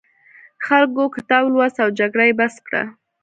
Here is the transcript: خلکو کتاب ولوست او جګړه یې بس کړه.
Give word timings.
خلکو 0.65 1.03
کتاب 1.15 1.41
ولوست 1.45 1.77
او 1.83 1.89
جګړه 1.99 2.23
یې 2.29 2.33
بس 2.39 2.55
کړه. 2.65 2.81